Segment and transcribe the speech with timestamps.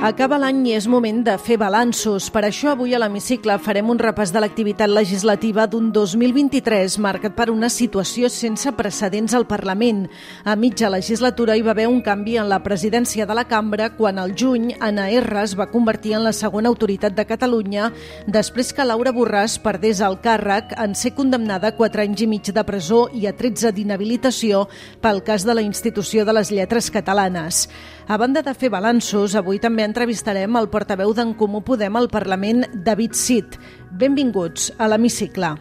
[0.00, 2.30] Acaba l'any i és moment de fer balanços.
[2.32, 7.50] Per això avui a l'hemicicle farem un repàs de l'activitat legislativa d'un 2023 marcat per
[7.52, 10.06] una situació sense precedents al Parlament.
[10.48, 14.16] A mitja legislatura hi va haver un canvi en la presidència de la cambra quan
[14.16, 17.92] al juny Anna R es va convertir en la segona autoritat de Catalunya
[18.24, 22.48] després que Laura Borràs perdés el càrrec en ser condemnada a 4 anys i mig
[22.48, 24.64] de presó i a 13 d'inhabilitació
[25.04, 27.66] pel cas de la institució de les lletres catalanes.
[28.10, 32.64] A banda de fer balanços, avui també entrevistarem el portaveu d'en Comú Podem al Parlament,
[32.74, 33.54] David Cid.
[34.02, 35.54] Benvinguts a l'Hemicicle.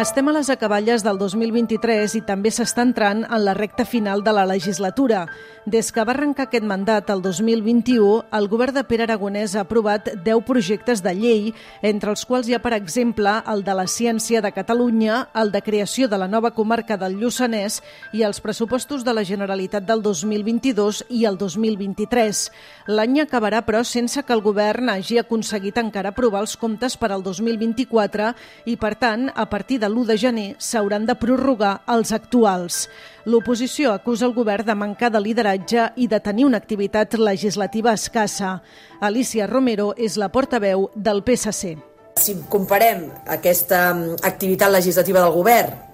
[0.00, 4.32] Estem a les acaballes del 2023 i també s'està entrant en la recta final de
[4.32, 5.26] la legislatura.
[5.68, 10.08] Des que va arrencar aquest mandat el 2021, el govern de Pere Aragonès ha aprovat
[10.24, 11.50] 10 projectes de llei,
[11.84, 15.60] entre els quals hi ha, per exemple, el de la ciència de Catalunya, el de
[15.60, 17.82] creació de la nova comarca del Lluçanès
[18.16, 22.46] i els pressupostos de la Generalitat del 2022 i el 2023.
[22.88, 27.20] L'any acabarà, però, sense que el govern hagi aconseguit encara aprovar els comptes per al
[27.22, 28.32] 2024
[28.64, 32.84] i, per tant, a partir de l'1 de gener s'hauran de prorrogar els actuals.
[33.26, 38.60] L'oposició acusa el govern de mancar de lideratge i de tenir una activitat legislativa escassa.
[39.00, 41.76] Alicia Romero és la portaveu del PSC.
[42.20, 43.90] Si comparem aquesta
[44.22, 45.90] activitat legislativa del govern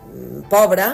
[0.48, 0.86] pobra,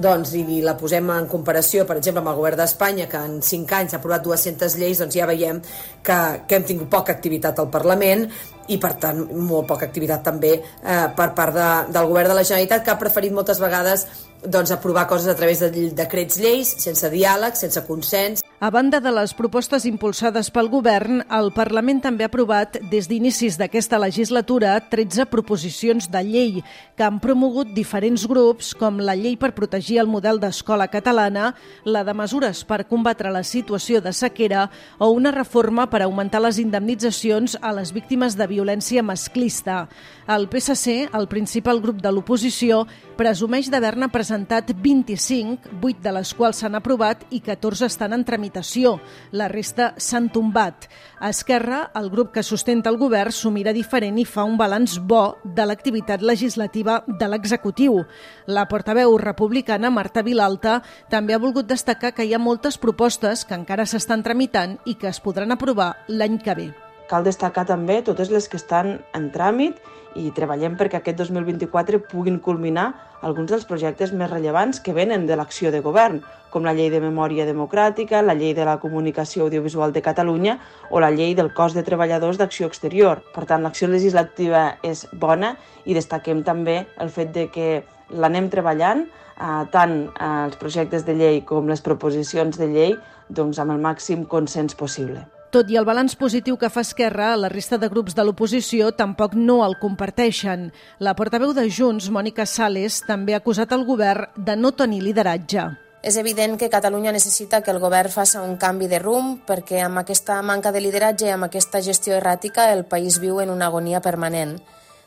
[0.00, 3.76] doncs, i la posem en comparació, per exemple, amb el govern d'Espanya, que en 5
[3.76, 5.60] anys ha aprovat 200 lleis, doncs ja veiem
[6.06, 8.28] que, que hem tingut poca activitat al Parlament
[8.70, 12.46] i, per tant, molt poca activitat també eh, per part de, del govern de la
[12.46, 14.06] Generalitat, que ha preferit moltes vegades
[14.46, 18.44] doncs, aprovar coses a través de decrets lleis, sense diàleg, sense consens.
[18.60, 23.56] A banda de les propostes impulsades pel govern, el Parlament també ha aprovat des d'inicis
[23.56, 26.58] d'aquesta legislatura 13 proposicions de llei
[26.92, 32.04] que han promogut diferents grups com la llei per protegir el model d'escola catalana, la
[32.04, 34.68] de mesures per combatre la situació de sequera
[34.98, 39.86] o una reforma per augmentar les indemnitzacions a les víctimes de violència masclista.
[40.28, 42.84] El PSC, el principal grup de l'oposició,
[43.16, 48.98] presumeix d'haver-ne presentat 25, 8 de les quals s'han aprovat i 14 estan en tramitació.
[49.32, 50.86] La resta s'han tombat.
[51.18, 54.98] A Esquerra, el grup que sustenta el govern, s'ho mira diferent i fa un balanç
[55.00, 58.04] bo de l'activitat legislativa de l'executiu.
[58.46, 63.58] La portaveu republicana, Marta Vilalta, també ha volgut destacar que hi ha moltes propostes que
[63.58, 66.89] encara s'estan tramitant i que es podran aprovar l'any que ve.
[67.10, 69.80] Cal destacar també totes les que estan en tràmit
[70.18, 72.92] i treballem perquè aquest 2024 puguin culminar
[73.26, 77.00] alguns dels projectes més rellevants que venen de l'acció de govern, com la llei de
[77.02, 80.58] memòria democràtica, la llei de la comunicació audiovisual de Catalunya
[80.90, 83.24] o la llei del cos de treballadors d'acció exterior.
[83.34, 89.02] Per tant, l'acció legislativa és bona i destaquem també el fet de que l'anem treballant
[89.06, 92.96] eh, tant els projectes de llei com les proposicions de llei
[93.28, 95.26] doncs, amb el màxim consens possible.
[95.50, 99.32] Tot i el balanç positiu que fa Esquerra, la resta de grups de l'oposició tampoc
[99.34, 100.68] no el comparteixen.
[101.02, 105.64] La portaveu de Junts, Mònica Sales, també ha acusat el govern de no tenir lideratge.
[106.06, 109.98] És evident que Catalunya necessita que el govern faci un canvi de rumb perquè amb
[110.04, 114.00] aquesta manca de lideratge i amb aquesta gestió erràtica el país viu en una agonia
[114.00, 114.54] permanent.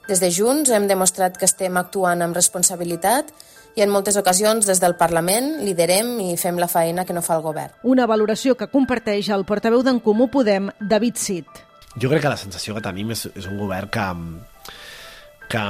[0.09, 3.31] Des de Junts hem demostrat que estem actuant amb responsabilitat
[3.75, 7.38] i en moltes ocasions des del Parlament liderem i fem la feina que no fa
[7.39, 7.73] el govern.
[7.84, 11.63] Una valoració que comparteix el portaveu d'en Comú Podem, David Cid.
[11.97, 14.06] Jo crec que la sensació que tenim és, és un govern que,
[15.50, 15.63] que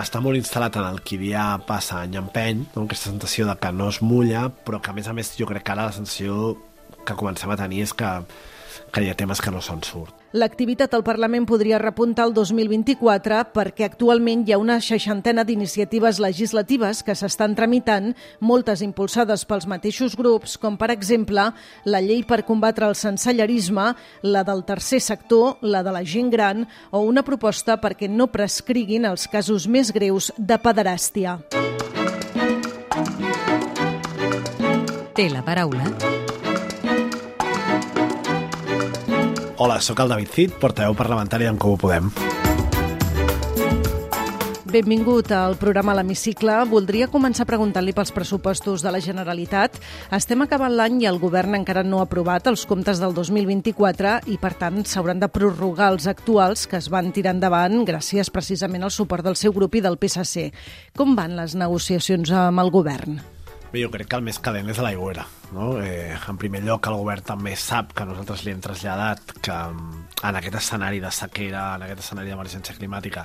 [0.00, 2.86] està molt instal·lat en el qui dia passa any empeny, no?
[2.86, 5.64] aquesta sensació de que no es mulla, però que a més a més jo crec
[5.64, 6.56] que ara la sensació
[7.04, 8.08] que comencem a tenir és que,
[8.92, 10.14] que hi ha temes que no se'n surt.
[10.30, 17.02] L'activitat al Parlament podria repuntar el 2024 perquè actualment hi ha una seixantena d'iniciatives legislatives
[17.02, 21.48] que s'estan tramitant, moltes impulsades pels mateixos grups, com per exemple
[21.84, 23.90] la llei per combatre el sensellerisme,
[24.22, 29.10] la del tercer sector, la de la gent gran o una proposta perquè no prescriguin
[29.10, 31.40] els casos més greus de pederàstia.
[35.18, 36.19] Té la paraula
[39.60, 42.06] Hola, sóc el David Cid, portaveu parlamentari d'en Comú Podem.
[44.72, 46.54] Benvingut al programa L'Hemicicle.
[46.70, 49.76] Voldria començar preguntant-li pels pressupostos de la Generalitat.
[50.16, 54.38] Estem acabant l'any i el govern encara no ha aprovat els comptes del 2024 i,
[54.40, 58.94] per tant, s'hauran de prorrogar els actuals que es van tirar endavant gràcies precisament al
[58.96, 60.48] suport del seu grup i del PSC.
[60.96, 63.20] Com van les negociacions amb el govern?
[63.70, 65.22] Bé, jo crec que el més calent és a l'aigüera.
[65.54, 65.76] No?
[65.78, 70.00] Eh, en primer lloc, el govern també sap que nosaltres li hem traslladat que mm,
[70.26, 73.24] en aquest escenari de sequera, en aquest escenari d'emergència climàtica,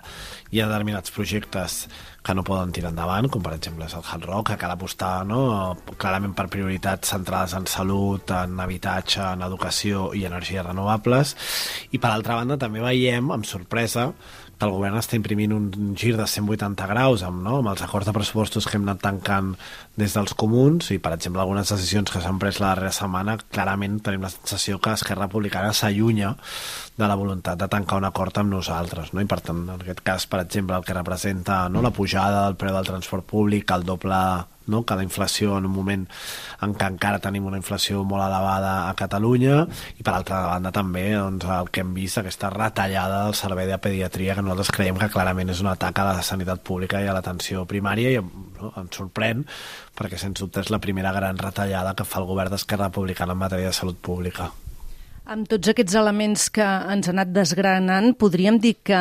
[0.54, 1.80] hi ha determinats projectes
[2.26, 5.14] que no poden tirar endavant, com per exemple és el Hard Rock, que cal apostar
[5.26, 5.42] no?
[5.98, 11.36] clarament per prioritats centrades en salut, en habitatge, en educació i energies renovables.
[11.90, 14.12] I per altra banda també veiem, amb sorpresa,
[14.63, 17.57] el govern està imprimint un gir de 180 graus amb, no?
[17.60, 19.54] amb els acords de pressupostos que hem anat tancant
[20.00, 24.00] des dels comuns i, per exemple, algunes decisions que s'han pres la darrera setmana, clarament
[24.06, 26.34] tenim la sensació que Esquerra Republicana s'allunya
[26.96, 29.12] de la voluntat de tancar un acord amb nosaltres.
[29.13, 29.22] No?
[29.22, 31.84] I, per tant, en aquest cas, per exemple, el que representa no?
[31.84, 34.19] la pujada del preu del transport públic, el doble
[34.68, 34.84] no?
[34.84, 36.06] que la inflació en un moment
[36.66, 39.62] en què encara tenim una inflació molt elevada a Catalunya
[40.00, 43.80] i per altra banda també doncs, el que hem vist, aquesta retallada del servei de
[43.82, 47.16] pediatria que nosaltres creiem que clarament és un atac a la sanitat pública i a
[47.16, 48.74] l'atenció primària i no?
[48.76, 49.46] ens sorprèn
[49.96, 53.44] perquè sens dubte és la primera gran retallada que fa el govern d'Esquerra Republicana en
[53.46, 54.52] matèria de salut pública.
[55.26, 59.00] Amb tots aquests elements que ens han anat desgranant, podríem dir que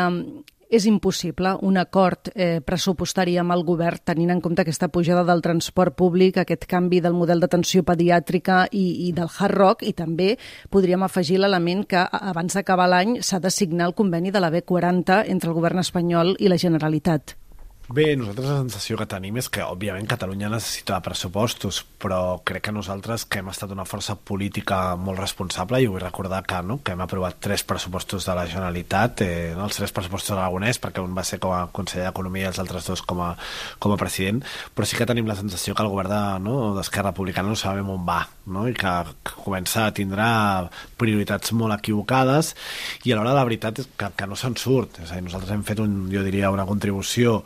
[0.75, 5.43] és impossible un acord eh, pressupostari amb el govern tenint en compte aquesta pujada del
[5.45, 10.35] transport públic, aquest canvi del model d'atenció pediàtrica i, i del hard rock i també
[10.75, 15.25] podríem afegir l'element que abans d'acabar l'any s'ha de signar el conveni de la B40
[15.31, 17.39] entre el govern espanyol i la Generalitat.
[17.87, 22.73] Bé, nosaltres la sensació que tenim és que, òbviament, Catalunya necessita pressupostos, però crec que
[22.73, 26.95] nosaltres, que hem estat una força política molt responsable, i vull recordar que, no, que
[26.95, 31.27] hem aprovat tres pressupostos de la Generalitat, eh, els tres pressupostos aragonès, perquè un va
[31.29, 33.35] ser com a conseller d'Economia i els altres dos com a,
[33.77, 34.41] com a president,
[34.73, 36.09] però sí que tenim la sensació que el govern
[36.81, 38.65] d'Esquerra de, no, Republicana no sabem on va, no?
[38.65, 40.25] i que, que comença a tindre
[40.97, 42.55] prioritats molt equivocades,
[43.05, 45.05] i alhora la veritat és que, que no se'n surt.
[45.05, 47.43] És a dir, nosaltres hem fet, un, jo diria, una contribució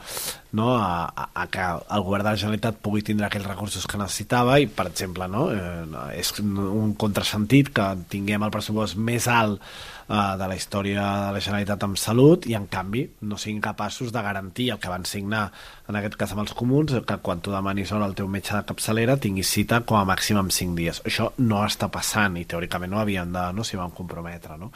[0.52, 4.00] no, a, a, a que el govern de la Generalitat pugui tindre aquells recursos que
[4.00, 9.58] necessitava i, per exemple, no, eh, és un contrasentit que tinguem el pressupost més alt
[9.60, 14.14] eh, de la història de la Generalitat amb salut i, en canvi, no siguin capaços
[14.14, 15.48] de garantir el que van signar,
[15.88, 18.64] en aquest cas amb els comuns, que quan tu demanis hora al teu metge de
[18.72, 21.02] capçalera tinguis cita com a màxim en 5 dies.
[21.04, 24.56] Això no està passant i, teòricament, no havien de, no s'hi van comprometre.
[24.56, 24.72] No?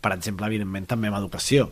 [0.00, 1.70] Per exemple, evidentment, també amb educació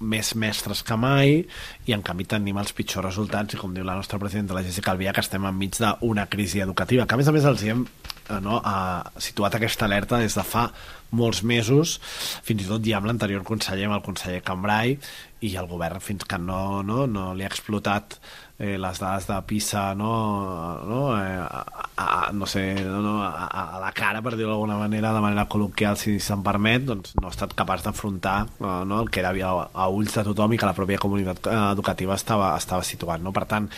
[0.00, 1.42] més mestres que mai
[1.86, 4.92] i en canvi tenim els pitjors resultats i com diu la nostra presidenta, la Jessica
[4.92, 8.40] Alvia que estem enmig d'una crisi educativa que a més a més els hem eh,
[8.40, 10.68] no, ha situat aquesta alerta des de fa
[11.12, 11.98] molts mesos,
[12.46, 14.96] fins i tot ja amb l'anterior conseller, amb el conseller Cambrai
[15.44, 18.16] i el govern fins que no, no, no li ha explotat
[18.58, 20.12] eh, les dades de PISA no,
[20.86, 21.64] no, eh, a,
[21.96, 25.98] a, no sé, no, a, a la cara, per dir-ho d'alguna manera, de manera col·loquial,
[25.98, 29.68] si se'n permet, doncs no ha estat capaç d'afrontar eh, no, el que era a,
[29.72, 33.24] a ulls de tothom i que la pròpia comunitat eh, educativa estava, estava situant.
[33.24, 33.34] No?
[33.34, 33.70] Per tant,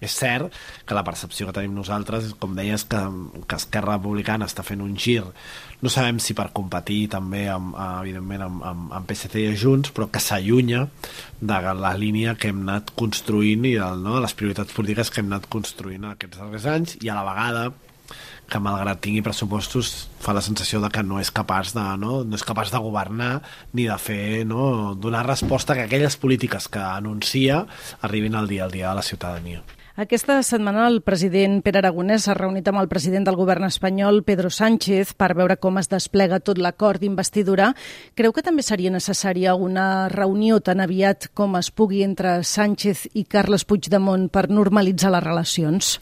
[0.00, 0.52] és cert
[0.86, 3.00] que la percepció que tenim nosaltres, com deies, que,
[3.48, 5.22] que Esquerra Republicana està fent un gir,
[5.82, 10.10] no sabem si per competir també, amb, evidentment, amb, amb, amb PSC i Junts, però
[10.12, 10.86] que s'allunya
[11.40, 15.32] de la línia que hem anat construint i de no, les prioritats polítiques que hem
[15.32, 17.66] anat construint aquests darrers anys i a la vegada
[18.46, 22.38] que malgrat tingui pressupostos fa la sensació de que no és capaç de, no, no
[22.38, 23.32] és capaç de governar
[23.74, 27.64] ni de fer, no, donar resposta que aquelles polítiques que anuncia
[28.06, 29.64] arribin al dia al dia de la ciutadania.
[29.96, 34.50] Aquesta setmana el president Pere Aragonès s'ha reunit amb el president del govern espanyol, Pedro
[34.52, 37.70] Sánchez, per veure com es desplega tot l'acord d'investidura.
[38.12, 43.24] Creu que també seria necessària una reunió tan aviat com es pugui entre Sánchez i
[43.24, 45.94] Carles Puigdemont per normalitzar les relacions?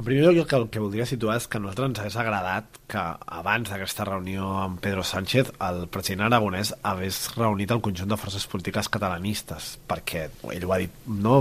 [0.00, 2.14] En primer lloc, el que, el que voldria situar és que a nosaltres ens hagués
[2.22, 3.00] agradat que
[3.36, 8.46] abans d'aquesta reunió amb Pedro Sánchez el president aragonès hagués reunit el conjunt de forces
[8.48, 10.22] polítiques catalanistes, perquè
[10.54, 11.34] ell ho ha dit no,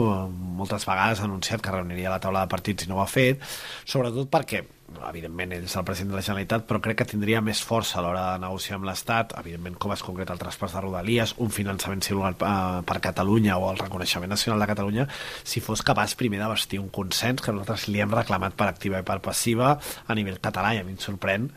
[0.60, 3.48] moltes vegades, ha anunciat que reuniria la taula de partits i no ho ha fet,
[3.88, 4.66] sobretot perquè
[5.10, 8.04] evidentment ell és el president de la Generalitat, però crec que tindria més força a
[8.04, 12.04] l'hora de negociar amb l'Estat, evidentment com es concreta el traspàs de Rodalies, un finançament
[12.06, 15.08] singular eh, per Catalunya o el reconeixement nacional de Catalunya,
[15.44, 19.02] si fos capaç primer de vestir un consens que nosaltres li hem reclamat per activa
[19.02, 21.50] i per passiva a nivell català, i a mi em sorprèn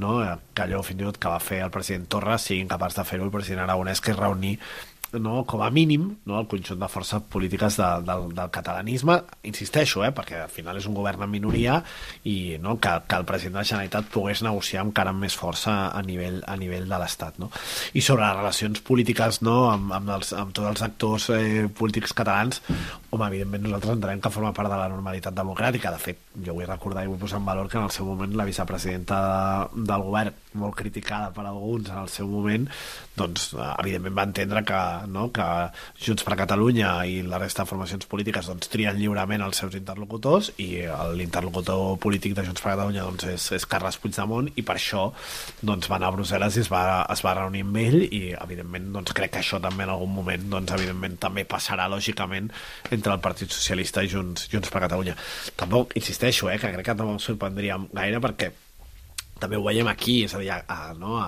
[0.00, 0.18] no,
[0.52, 3.26] que allò fins i tot que va fer el president Torra siguin capaç de fer-ho
[3.28, 4.58] el president Aragonès, que és reunir
[5.20, 10.04] no, com a mínim no, el conjunt de forces polítiques de, del, del catalanisme insisteixo,
[10.06, 11.78] eh, perquè al final és un govern en minoria
[12.28, 15.76] i no, que, que el president de la Generalitat pogués negociar encara amb més força
[15.90, 17.50] a nivell, a nivell de l'Estat no?
[17.92, 22.16] i sobre les relacions polítiques no, amb, amb, els, amb tots els actors eh, polítics
[22.16, 22.62] catalans
[23.12, 25.90] home, evidentment nosaltres entenem que forma part de la normalitat democràtica.
[25.92, 28.32] De fet, jo vull recordar i vull posar en valor que en el seu moment
[28.38, 32.64] la vicepresidenta de, del govern, molt criticada per alguns en el seu moment,
[33.16, 34.80] doncs eh, evidentment va entendre que,
[35.12, 35.48] no, que
[36.00, 40.50] Junts per Catalunya i la resta de formacions polítiques doncs, trien lliurement els seus interlocutors
[40.60, 40.70] i
[41.16, 45.06] l'interlocutor polític de Junts per Catalunya doncs, és, és Carles Puigdemont i per això
[45.60, 48.88] doncs, va anar a Brussel·les i es va, es va reunir amb ell i evidentment
[48.96, 52.48] doncs, crec que això també en algun moment doncs, evidentment també passarà lògicament
[53.10, 55.16] el Partit Socialista i Junts, Junts per Catalunya.
[55.56, 58.52] Tampoc, insisteixo, eh, que crec que no em sorprendria gaire perquè
[59.42, 61.26] també ho veiem aquí, és a dir, a, a, no, a,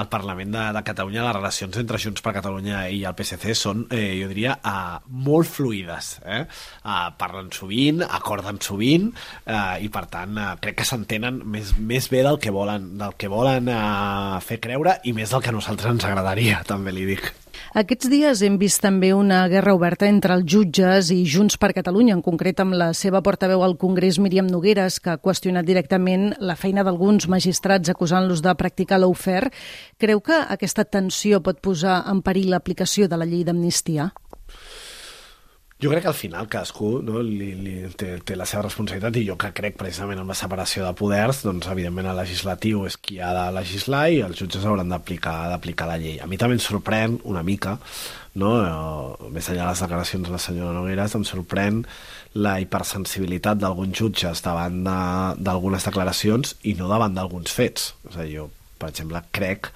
[0.00, 3.84] al Parlament de, de Catalunya les relacions entre Junts per Catalunya i el PSC són,
[3.94, 4.98] eh, jo diria, a,
[5.28, 6.16] molt fluides.
[6.26, 6.42] Eh?
[6.82, 12.10] A, parlen sovint, acorden sovint eh, i, per tant, eh, crec que s'entenen més, més
[12.12, 15.56] bé del que volen, del que volen eh, fer creure i més del que a
[15.56, 17.30] nosaltres ens agradaria, també li dic.
[17.78, 22.16] Aquests dies hem vist també una guerra oberta entre els jutges i Junts per Catalunya,
[22.16, 26.56] en concret amb la seva portaveu al Congrés, Míriam Nogueres, que ha qüestionat directament la
[26.56, 29.46] feina d'alguns magistrats acusant-los de practicar l'aufer.
[29.98, 34.10] Creu que aquesta tensió pot posar en perill l'aplicació de la llei d'amnistia?
[35.82, 39.24] Jo crec que al final cadascú no, li, li, té, té la seva responsabilitat i
[39.26, 43.18] jo que crec precisament en la separació de poders, doncs evidentment el legislatiu és qui
[43.18, 46.20] ha de legislar i els jutges hauran d'aplicar d'aplicar la llei.
[46.22, 47.74] A mi també em sorprèn una mica,
[48.38, 51.82] no, eh, més enllà de les declaracions de la senyora Nogueras, em sorprèn
[52.38, 57.90] la hipersensibilitat d'alguns jutges davant d'algunes de, declaracions i no davant d'alguns fets.
[58.06, 58.48] És a dir, jo,
[58.78, 59.72] per exemple, crec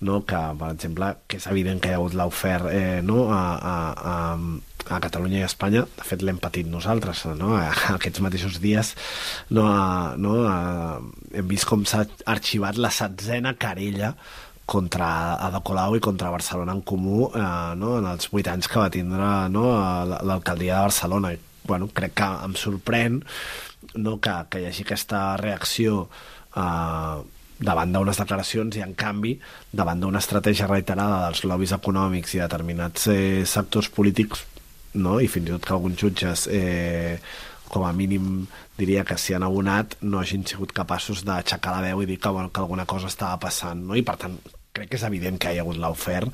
[0.00, 3.42] no, que, per exemple, que és evident que hi ha hagut l'aufer eh, no, a,
[3.56, 3.76] a,
[4.12, 7.54] a, a Catalunya i a Espanya, de fet l'hem patit nosaltres, no?
[7.94, 8.92] aquests mateixos dies
[9.56, 9.64] no,
[10.20, 10.34] no,
[11.32, 14.12] hem vist com s'ha arxivat la setzena querella
[14.66, 15.08] contra
[15.46, 17.96] Ada Colau i contra Barcelona en Comú eh, no?
[18.00, 19.68] en els vuit anys que va tindre no?
[20.26, 21.32] l'alcaldia de Barcelona.
[21.32, 23.22] I, bueno, crec que em sorprèn
[23.94, 24.18] no?
[24.20, 26.04] que, que hi hagi aquesta reacció
[26.52, 27.22] eh,
[27.58, 29.36] davant d'unes declaracions i, en canvi,
[29.72, 34.44] davant d'una estratègia reiterada dels lobbies econòmics i determinats eh, sectors polítics
[34.94, 35.18] no?
[35.20, 37.16] i fins i tot que alguns jutges eh,
[37.68, 38.46] com a mínim
[38.78, 42.30] diria que s'hi han abonat no hagin sigut capaços d'aixecar la veu i dir que,
[42.30, 43.96] bueno, que alguna cosa estava passant no?
[43.96, 44.36] i per tant
[44.76, 46.26] crec que és evident que hi ha hagut l'ofer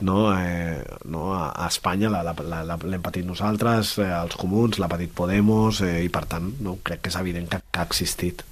[0.00, 0.18] no?
[0.32, 0.80] Eh,
[1.12, 1.26] no?
[1.36, 6.48] a Espanya l'hem patit nosaltres eh, els comuns, l'ha patit Podemos eh, i per tant
[6.64, 6.78] no?
[6.82, 8.46] crec que és evident que, que ha existit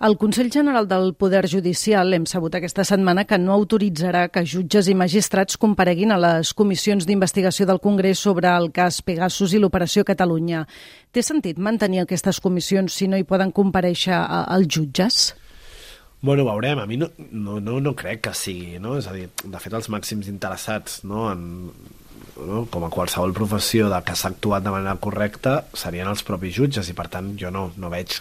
[0.00, 4.86] el Consell General del Poder Judicial hem sabut aquesta setmana que no autoritzarà que jutges
[4.86, 10.04] i magistrats compareguin a les comissions d'investigació del Congrés sobre el cas Pegasus i l'Operació
[10.06, 10.62] Catalunya.
[11.10, 14.20] Té sentit mantenir aquestes comissions si no hi poden compareixer
[14.54, 15.22] els jutges?
[16.22, 16.78] Bueno, veurem.
[16.78, 18.96] A mi no, no, no, no crec que sigui, no?
[18.98, 21.72] És a dir, de fet, els màxims interessats no, en,
[22.38, 22.64] no?
[22.70, 26.90] com a qualsevol professió de que s'ha actuat de manera correcta serien els propis jutges
[26.90, 28.18] i per tant jo no, no veig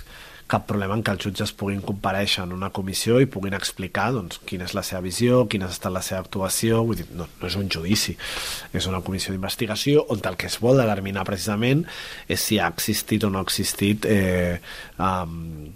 [0.47, 4.39] cap problema en que els jutges puguin compareixer en una comissió i puguin explicar doncs,
[4.47, 7.49] quina és la seva visió, quina ha estat la seva actuació, vull dir, no, no
[7.49, 8.15] és un judici,
[8.71, 11.83] és una comissió d'investigació on el que es vol determinar precisament
[12.27, 14.59] és si ha existit o no ha existit eh,
[14.97, 15.73] um,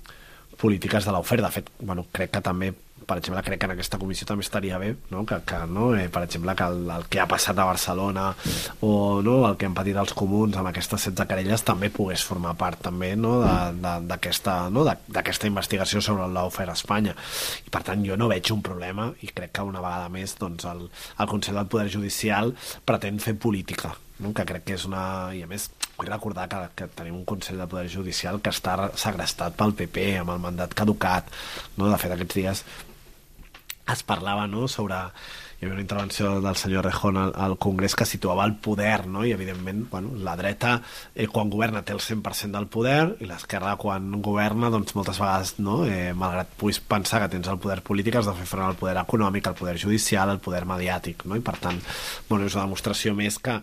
[0.62, 1.50] polítiques de l'oferta.
[1.50, 2.72] De fet, bueno, crec que també
[3.06, 5.24] per exemple, crec que en aquesta comissió també estaria bé no?
[5.26, 5.92] que, que no?
[5.98, 8.28] Eh, per exemple, que el, el que ha passat a Barcelona
[8.88, 9.38] o no?
[9.50, 13.14] el que han patit els comuns amb aquestes 16 querelles també pogués formar part també
[13.16, 13.40] no?
[13.42, 14.86] d'aquesta no?
[15.50, 17.16] investigació sobre l'ofer a Espanya
[17.66, 20.68] i per tant jo no veig un problema i crec que una vegada més doncs,
[20.70, 22.56] el, el Consell del Poder Judicial
[22.86, 24.34] pretén fer política no?
[24.34, 25.04] que crec que és una...
[25.36, 28.78] i a més vull recordar que, que tenim un Consell de Poder Judicial que està
[29.00, 31.30] segrestat pel PP amb el mandat caducat
[31.78, 31.90] no?
[31.90, 32.64] de fet aquests dies
[33.90, 34.98] es parlava no, sobre
[35.62, 39.22] hi havia una intervenció del senyor Rejón al, al Congrés que situava el poder, no?
[39.26, 40.80] i evidentment bueno, la dreta
[41.14, 45.54] eh, quan governa té el 100% del poder i l'esquerra quan governa doncs moltes vegades,
[45.62, 45.84] no?
[45.86, 48.98] eh, malgrat puguis pensar que tens el poder polític has de fer front al poder
[49.04, 51.38] econòmic, al poder judicial, al poder mediàtic no?
[51.38, 51.78] i per tant
[52.30, 53.60] bueno, és una demostració més que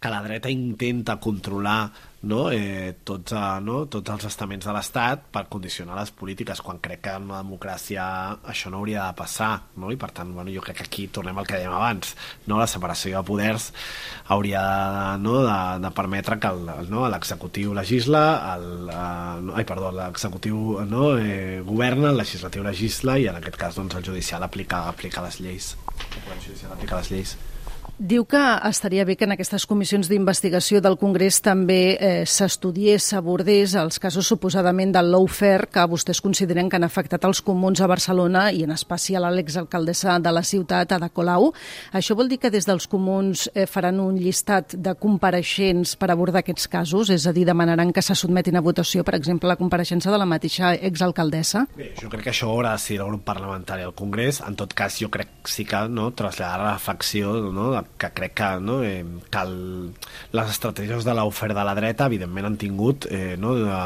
[0.00, 1.92] que la dreta intenta controlar
[2.24, 6.80] no, eh, tots, eh, no, tots els estaments de l'Estat per condicionar les polítiques, quan
[6.82, 8.04] crec que en una democràcia
[8.50, 9.92] això no hauria de passar, no?
[9.92, 12.14] i per tant bueno, jo crec que aquí tornem al que dèiem abans,
[12.48, 12.58] no?
[12.60, 13.70] la separació de poders
[14.32, 16.52] hauria de, no, de, de permetre que
[17.12, 18.24] l'executiu no, legisla,
[18.54, 23.60] el, eh, no, ai, perdó, l'executiu no, eh, governa, el legislatiu legisla i en aquest
[23.60, 25.74] cas doncs, el judicial aplica, aplica les lleis.
[26.24, 27.36] El judicial aplica les lleis.
[27.94, 33.76] Diu que estaria bé que en aquestes comissions d'investigació del Congrés també eh, s'estudiés, s'abordés
[33.78, 38.48] els casos suposadament del lawfare que vostès consideren que han afectat els comuns a Barcelona
[38.50, 41.52] i en especial a l'exalcaldessa de la ciutat, Ada Colau.
[41.94, 46.42] Això vol dir que des dels comuns eh, faran un llistat de compareixents per abordar
[46.42, 47.14] aquests casos?
[47.14, 50.26] És a dir, demanaran que se sotmetin a votació, per exemple, la compareixença de la
[50.26, 51.68] mateixa exalcaldessa?
[51.78, 54.42] Bé, jo crec que això haurà de ser el grup parlamentari al Congrés.
[54.42, 58.48] En tot cas, jo crec sí que no, traslladar la reflexió no, que crec que,
[58.60, 59.92] no, eh, que el,
[60.32, 63.78] les estratègies de l'oferta de la dreta evidentment han tingut eh, no, de,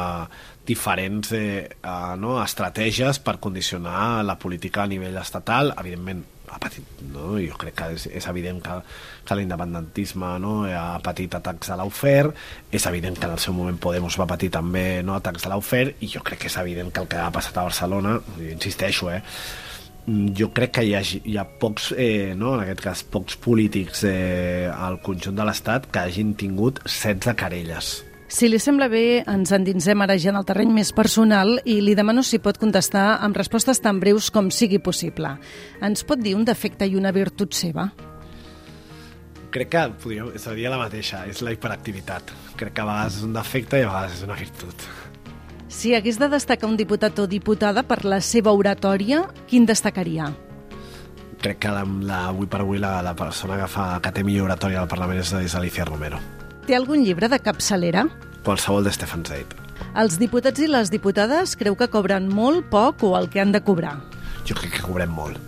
[0.68, 6.84] diferents eh, eh, no, estratègies per condicionar la política a nivell estatal, evidentment ha patit,
[7.12, 7.36] no?
[7.40, 8.76] jo crec que és, és evident que,
[9.28, 10.54] que l'independentisme no?
[10.64, 12.30] ha patit atacs a l'Aufer,
[12.72, 15.16] és evident que en el seu moment Podemos va patir també no?
[15.18, 17.66] atacs a l'Aufer, i jo crec que és evident que el que ha passat a
[17.68, 19.22] Barcelona, insisteixo, eh,
[20.08, 24.04] jo crec que hi ha, hi ha pocs, eh, no, en aquest cas, pocs polítics
[24.08, 27.90] eh, al conjunt de l'Estat que hagin tingut 16 querelles.
[28.28, 31.94] Si li sembla bé, ens endinsem ara ja en el terreny més personal i li
[31.96, 35.32] demano si pot contestar amb respostes tan breus com sigui possible.
[35.80, 37.88] Ens pot dir un defecte i una virtut seva?
[39.48, 42.34] Crec que podria, seria la mateixa, és la hiperactivitat.
[42.60, 44.88] Crec que a vegades és un defecte i a vegades és una virtut.
[45.68, 50.32] Si hagués de destacar un diputat o diputada per la seva oratòria, quin destacaria?
[51.38, 54.48] Crec que la, la, avui per avui la, la persona que, fa, que té millor
[54.48, 56.18] oratòria al Parlament és, és Alicia Romero.
[56.66, 58.08] Té algun llibre de capçalera?
[58.44, 59.54] Qualsevol de Stefan Zweig.
[59.98, 63.62] Els diputats i les diputades creu que cobren molt, poc o el que han de
[63.62, 63.98] cobrar?
[64.48, 65.38] Jo crec que cobrem molt.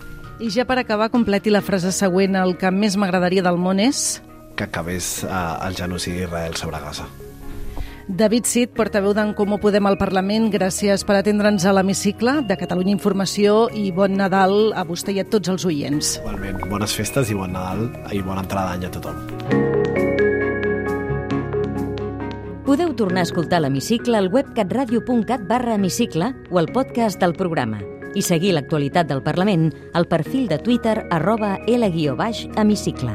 [0.40, 2.36] I ja per acabar, completi la frase següent.
[2.36, 4.20] El que més m'agradaria del món és...
[4.56, 5.32] Que acabés eh,
[5.66, 7.08] el genocidi d'Israel sobre Gaza.
[8.11, 12.90] David Cid, portaveu d'en Comú Podem al Parlament, gràcies per atendre'ns a l'hemicicle de Catalunya
[12.97, 16.17] Informació i bon Nadal a vostè i a tots els oients.
[16.19, 19.17] Igualment, bones festes i bon Nadal i bona entrada d'any a tothom.
[22.67, 27.79] Podeu tornar a escoltar l'hemicicle al web catradio.cat barra hemicicle o al podcast del programa
[28.19, 33.14] i seguir l'actualitat del Parlament al perfil de Twitter arroba L-hemicicle.